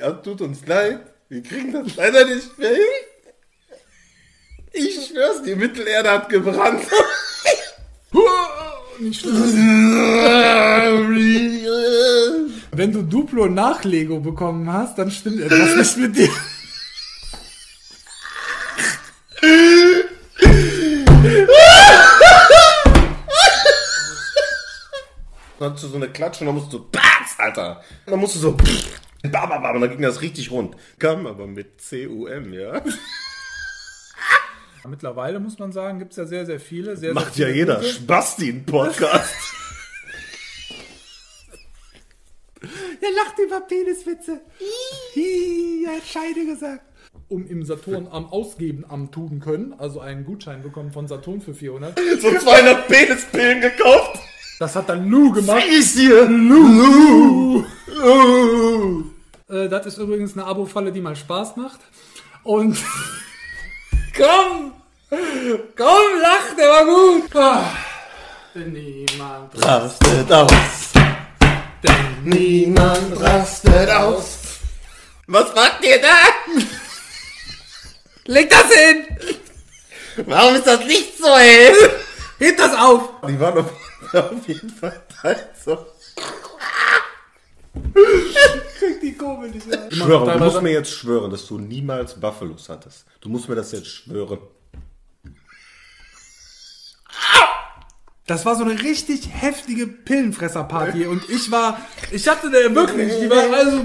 [0.00, 1.00] Ja, tut uns leid.
[1.28, 2.80] Wir kriegen das leider nicht mehr hin.
[4.72, 6.82] Ich schwör's, die Mittelerde hat gebrannt.
[8.98, 9.24] Nicht.
[12.72, 16.30] Wenn du Duplo nach Lego bekommen hast, dann stimmt etwas nicht mit dir.
[25.58, 26.86] Dann hast du so eine Klatsche und dann musst du so,
[27.38, 27.82] Alter.
[28.06, 28.56] Und dann musst du so,
[29.22, 30.76] bam, bam, bam, und dann ging das richtig rund.
[30.98, 32.82] Kam aber mit C-U-M, ja.
[34.88, 36.96] Mittlerweile muss man sagen, gibt es ja sehr, sehr viele.
[36.96, 37.88] Sehr, Macht sehr ja viele jeder gute.
[37.88, 39.34] Spasti-Podcast.
[43.00, 44.40] Er lacht über Peniswitze.
[45.16, 46.82] Hi, er hat Scheide gesagt.
[47.28, 51.54] Um im Saturn am Ausgeben am tun können, also einen Gutschein bekommen von Saturn für
[51.54, 51.98] 400.
[52.20, 54.20] so 200 Penispillen gekauft.
[54.58, 55.64] Das hat dann Lou gemacht.
[55.70, 56.26] Ich dir.
[56.26, 57.38] Lulu.
[57.38, 57.39] Äh,
[59.84, 61.80] das ist übrigens eine Abo-Falle, die mal Spaß macht.
[62.42, 62.76] Und
[64.16, 64.72] komm,
[65.76, 67.36] komm, lach, der war gut.
[67.36, 67.64] Ah,
[68.54, 70.52] denn niemand, Rastet aus.
[71.82, 74.38] denn Niemand rastet aus.
[75.26, 76.08] Was macht ihr da?
[78.24, 79.06] leg das hin,
[80.26, 81.74] Warum ist das Licht so hell?
[82.38, 83.10] heb das auf.
[83.28, 83.72] Die waren auf,
[84.14, 85.00] auf jeden Fall
[85.64, 85.86] so.
[89.52, 89.90] Nicht mehr.
[89.90, 93.04] Schwöre, du musst mir jetzt schwören, dass du niemals Buffalos hattest.
[93.20, 94.38] Du musst mir das jetzt schwören.
[98.26, 101.80] Das war so eine richtig heftige Pillenfresserparty und ich war,
[102.12, 103.78] ich hatte da wirklich, die war also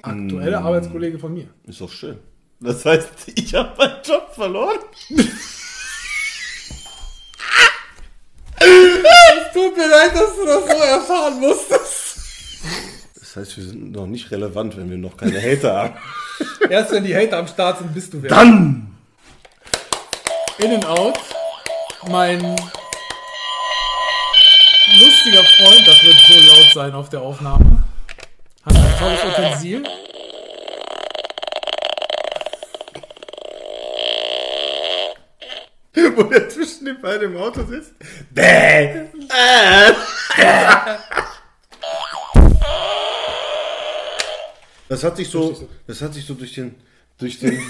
[0.00, 1.48] aktuelle Arbeitskollege von mir.
[1.66, 2.18] Ist doch schön.
[2.60, 4.78] Das heißt, ich habe meinen Job verloren.
[9.52, 12.13] Tut mir leid, dass du das so erfahren musstest.
[13.14, 15.94] Das heißt, wir sind noch nicht relevant, wenn wir noch keine Hater haben.
[16.70, 18.30] Erst wenn die Hater am Start sind, bist du wer.
[18.30, 18.96] Dann!
[20.58, 21.18] In and out.
[22.08, 22.40] Mein
[25.00, 27.82] lustiger Freund, das wird so laut sein auf der Aufnahme,
[28.64, 29.82] hat ein tolles Utensil.
[36.16, 37.92] Wo der zwischen den beiden im Auto sitzt.
[38.30, 39.08] Bäh!
[39.26, 39.92] Äh.
[44.88, 46.74] Das hat sich so, das hat sich so durch den,
[47.18, 47.52] durch den.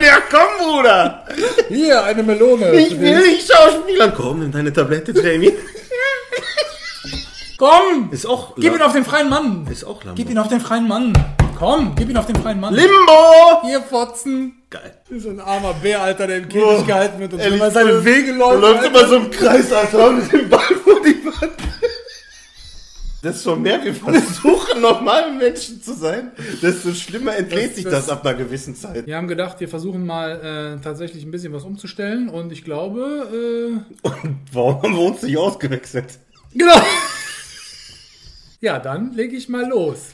[0.00, 1.26] ja, komm, Bruder!
[1.68, 2.72] Hier, eine Melone.
[2.74, 4.14] Ich will nicht schauspielern.
[4.16, 5.52] Komm, nimm deine Tablette, Jamie.
[7.58, 8.10] Komm!
[8.10, 9.66] Ist auch, Gib ihn auf den freien Mann!
[9.70, 10.16] ist auch Lambo.
[10.16, 11.12] Gib ihn auf den freien Mann!
[11.58, 12.72] Komm, gib ihn auf den freien Mann!
[12.72, 13.60] Limbo!
[13.64, 14.62] Hier, Fotzen!
[14.70, 14.96] Geil.
[15.18, 18.02] So ein armer Bär, Alter, der im Käfig Oh, gehalten wird und ehrlich, immer seine
[18.02, 18.60] Wege Er läuft.
[18.62, 20.48] läuft immer so im Kreis, Alter, mit dem.
[23.22, 26.32] Desto mehr wir versuchen, normale Menschen zu sein,
[26.62, 29.06] desto schlimmer entlädt sich das- das ab einer gewissen Zeit.
[29.06, 33.82] Wir haben gedacht, wir versuchen mal äh, tatsächlich ein bisschen was umzustellen und ich glaube,
[34.02, 36.18] äh, Und warum haben wir uns nicht ausgewechselt?
[36.54, 36.72] genau.
[38.62, 40.08] Ja, dann lege ich mal los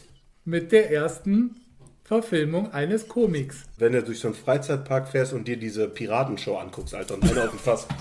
[0.45, 1.57] mit der ersten
[2.05, 3.57] Verfilmung eines Komiks.
[3.77, 7.45] Wenn du durch so einen Freizeitpark fährst und dir diese Piratenshow anguckst, Alter, und einer
[7.45, 7.87] auf dem Fass.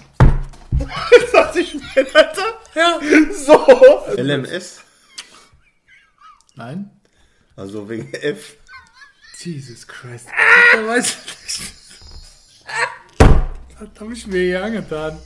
[0.77, 1.81] Das dachte ich mir,
[2.13, 2.41] Alter.
[2.75, 2.99] Ja.
[3.33, 4.22] So.
[4.22, 4.81] LMS.
[6.55, 6.89] Nein?
[7.55, 8.57] Also wegen F.
[9.38, 10.27] Jesus Christ.
[10.73, 11.25] Da weiß ich
[11.59, 11.71] nicht.
[13.79, 15.19] Das habe ich mir hier angetan.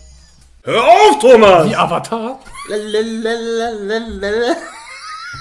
[0.63, 1.69] Hör auf, Thomas!
[1.69, 2.39] Wie Avatar?
[2.67, 4.55] Lalalala.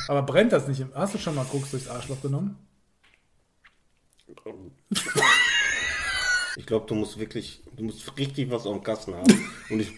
[0.09, 0.85] Aber brennt das nicht?
[0.95, 2.59] Hast du schon mal Koks durchs Arschloch genommen?
[6.59, 9.49] Ich glaube, du musst wirklich, du musst richtig was auf dem Kasten haben.
[9.71, 9.93] Und ich,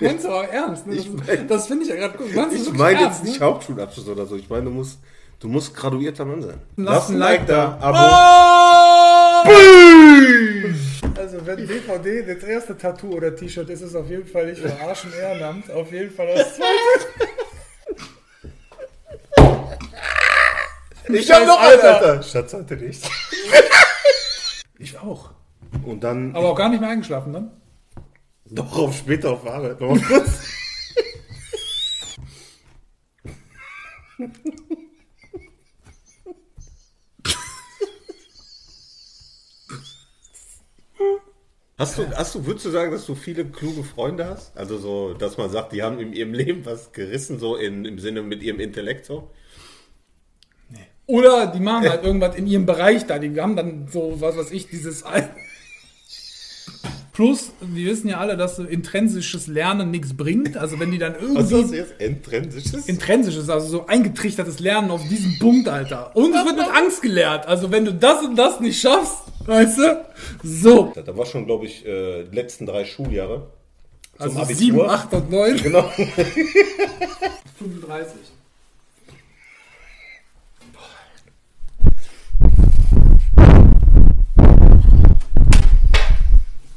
[0.00, 0.86] Meinst du aber ernst?
[0.86, 0.96] Ne?
[0.96, 2.28] Das, Ich mein- das finde ich ja gerade gut.
[2.30, 3.44] Ich meine jetzt nicht ne?
[3.46, 4.36] Hauptschulabschluss oder so.
[4.36, 4.98] Ich meine, du musst,
[5.40, 6.58] du musst graduierter Mann sein.
[6.76, 7.76] Lass ein Like da.
[7.82, 7.98] Abo.
[9.46, 9.50] Oh!
[11.20, 14.62] Also wenn DVD das erste Tattoo oder T-Shirt ist, ist es auf jeden Fall nicht
[14.62, 15.70] verarschen Ehrenamt.
[15.70, 17.06] Auf jeden Fall das zweite.
[21.08, 22.22] Ich hab noch einen, Alter.
[22.22, 23.02] Schatz hatte nicht.
[24.78, 25.30] Ich auch.
[25.84, 27.50] Und dann, Aber auch gar nicht mehr eingeschlafen dann.
[28.50, 29.80] doch auf später auf Arbeit.
[29.80, 30.40] Noch mal kurz.
[41.78, 44.56] Hast du, hast du, würdest du sagen, dass du viele kluge Freunde hast?
[44.56, 47.98] Also so, dass man sagt, die haben in ihrem Leben was gerissen, so in, im
[47.98, 49.30] Sinne mit ihrem Intellekt so?
[51.06, 53.18] Oder die machen halt irgendwas in ihrem Bereich da.
[53.18, 55.04] Die haben dann so, was weiß ich, dieses.
[57.12, 60.56] Plus, wir wissen ja alle, dass so intrinsisches Lernen nichts bringt.
[60.56, 61.76] Also wenn die dann Was ist das irgendwie...
[61.76, 62.00] jetzt?
[62.00, 62.88] Intrinsisches?
[62.88, 66.16] Intrinsisches, also so eingetrichtertes Lernen auf diesem Punkt, Alter.
[66.16, 67.46] Und es wird mit Angst gelehrt.
[67.46, 70.04] Also wenn du das und das nicht schaffst, weißt du?
[70.42, 70.94] So.
[71.04, 73.48] Da war schon, glaube ich, äh, die letzten drei Schuljahre.
[74.18, 75.56] Zum Also 7, 8 und 9.
[75.62, 75.82] Genau.
[77.58, 78.12] 35.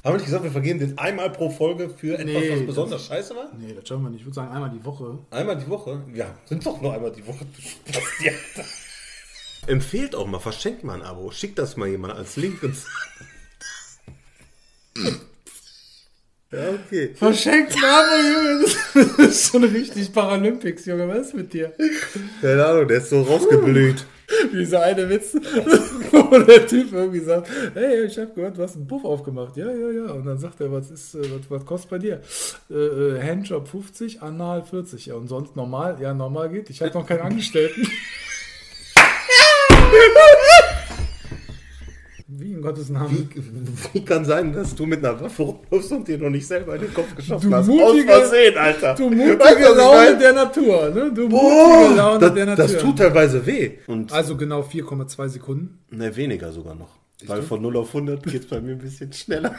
[0.05, 2.67] Haben wir nicht gesagt, wir vergeben den einmal pro Folge für etwas, Nee, was das-
[2.67, 3.51] besonders scheiße war?
[3.59, 4.19] Nee, das schaffen wir nicht.
[4.19, 5.17] Ich würde sagen, einmal die Woche.
[5.31, 6.03] Einmal die Woche?
[6.13, 7.43] Ja, sind doch nur einmal die Woche.
[9.67, 11.31] Empfehlt auch mal, verschenkt mal ein Abo.
[11.31, 12.85] Schickt das mal jemand als Link ins.
[16.51, 17.15] ja, okay.
[17.15, 18.65] Verschenkt aber, Junge.
[19.17, 21.07] Das ist schon richtig Paralympics, Junge.
[21.07, 21.73] Was ist mit dir?
[22.41, 24.05] Keine Ahnung, der ist so rausgeblüht.
[24.51, 25.35] Wie dieser eine Witz,
[26.31, 29.57] wo der Typ irgendwie sagt, hey, ich habe gehört, du hast einen Puff aufgemacht.
[29.57, 30.05] Ja, ja, ja.
[30.13, 32.21] Und dann sagt er, was ist, äh, was, was kostet bei dir?
[32.69, 35.07] Äh, äh, Handjob 50, Anal 40.
[35.07, 35.97] Ja, und sonst normal?
[35.99, 36.69] Ja, normal geht.
[36.69, 37.85] Ich habe noch keinen Angestellten.
[42.27, 43.29] Wie in Gottes Namen.
[43.93, 46.81] Wie kann sein, dass du mit einer Waffe rumläufst und dir noch nicht selber in
[46.81, 47.67] den Kopf geschossen Du hast?
[47.67, 48.95] mutige- Aus Versehen, Alter.
[48.95, 51.11] Du Weißt mutige ich Laune der Natur, ne?
[51.13, 52.67] Du mutige Boah, Laune das, der Natur.
[52.67, 53.71] das tut teilweise weh.
[53.87, 55.79] Und also genau 4,2 Sekunden.
[55.91, 56.97] ne, weniger sogar noch.
[57.25, 59.55] Weil von 0 auf 100 geht es bei mir ein bisschen schneller.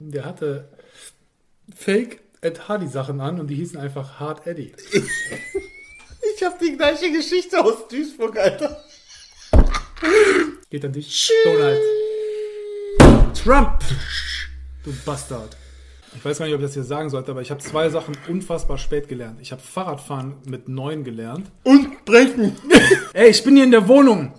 [0.00, 0.68] Der hatte
[1.74, 4.72] Fake Ed Hardy Sachen an und die hießen einfach Hard Eddie.
[6.36, 8.82] Ich habe die gleiche Geschichte aus Duisburg, Alter.
[10.74, 11.30] Geht an dich.
[11.44, 11.80] Donald.
[13.32, 13.78] Trump.
[14.82, 15.56] Du Bastard.
[16.16, 18.16] Ich weiß gar nicht, ob ich das hier sagen sollte, aber ich habe zwei Sachen
[18.26, 19.38] unfassbar spät gelernt.
[19.40, 21.48] Ich habe Fahrradfahren mit neun gelernt.
[21.62, 22.56] Und brechen.
[23.12, 24.32] Ey, ich bin hier in der Wohnung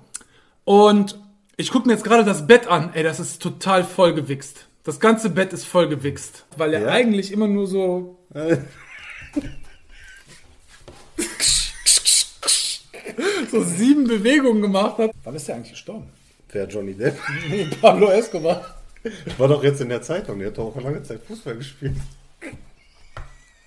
[0.66, 1.18] und
[1.56, 2.90] ich gucke mir jetzt gerade das Bett an.
[2.94, 4.68] Ey, das ist total vollgewichst.
[4.84, 6.44] Das ganze Bett ist vollgewichst.
[6.58, 6.88] Weil er Ja?
[6.90, 8.20] eigentlich immer nur so
[13.52, 15.12] so sieben Bewegungen gemacht hat.
[15.24, 16.10] Wann ist der eigentlich gestorben?
[16.52, 17.18] Wer Johnny Depp?
[17.50, 18.76] Nee, Pablo Escobar.
[19.38, 20.40] War doch jetzt in der Zeitung.
[20.40, 21.96] Der hat doch auch lange Zeit Fußball gespielt.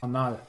[0.01, 0.41] Anal.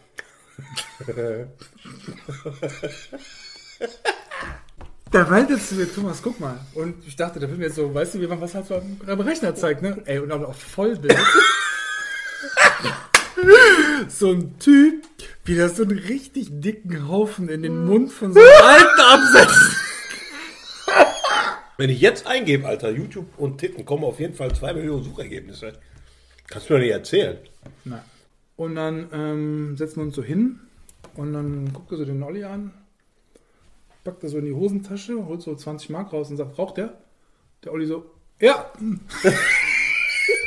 [5.13, 6.59] Der meinte zu mir, Thomas, guck mal.
[6.75, 8.75] Und ich dachte, der will mir jetzt so, weißt du, wie man was halt so
[8.75, 10.01] am am Rechner zeigt, ne?
[10.05, 11.17] Ey, und dann auf Vollbild.
[14.07, 15.03] so ein Typ,
[15.45, 19.88] wie das so einen richtig dicken Haufen in den Mund von so einem Alten absetzt.
[21.79, 25.79] Wenn ich jetzt eingebe, Alter, YouTube und Titten, kommen auf jeden Fall zwei Millionen Suchergebnisse.
[26.49, 27.37] Kannst du mir doch nicht erzählen.
[27.85, 28.03] Na.
[28.57, 30.59] Und dann ähm, setzen wir uns so hin
[31.15, 32.73] und dann guckt er so den Olli an,
[34.03, 36.97] packt er so in die Hosentasche, holt so 20 Mark raus und sagt, raucht der?
[37.63, 38.11] Der Olli so,
[38.41, 38.73] ja.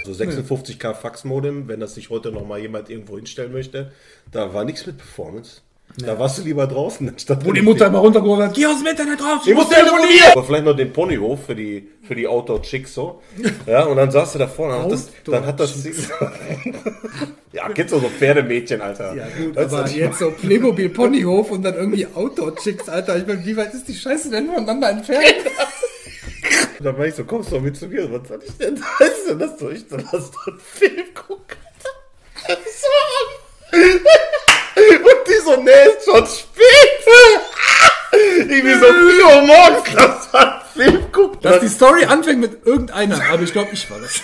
[0.05, 3.93] So 56k Fax-Modem, wenn das sich heute noch mal jemand irgendwo hinstellen möchte,
[4.33, 5.63] da war nichts mit Performance.
[5.99, 8.87] Da warst du lieber draußen, anstatt Wo die Mutter immer runtergeholt hat, geh aus dem
[8.87, 10.33] Internet raus, Ich muss telefonieren!
[10.33, 13.21] Aber vielleicht noch den Ponyhof für die, für die Outdoor-Chicks so.
[13.67, 14.79] Ja, und dann saß du da vorne.
[14.85, 15.75] und Das, dann hat das.
[17.53, 19.15] ja, kennst du so Pferdemädchen, Alter.
[19.15, 23.19] Ja gut, du, aber jetzt so Playmobil Ponyhof und dann irgendwie Outdoor-Chicks, Alter.
[23.19, 25.23] Ich meine, wie weit ist die Scheiße denn voneinander entfernt?
[25.25, 25.69] meine?
[26.81, 28.11] Dann war ich so, kommst du doch mit zu mir.
[28.13, 28.81] Was soll ich denn?
[28.99, 31.57] Weißt du, das soll ich dann lass doch einen Film gucken.
[32.47, 32.61] Alter.
[33.73, 33.79] So.
[33.79, 36.63] Und die so, nee, ist schon spät.
[38.13, 41.41] Irgendwie so 4 Uhr morgens, lass mal einen Film gucken.
[41.41, 44.21] Dass die Story anfängt mit irgendeiner, aber ich glaube, ich war das.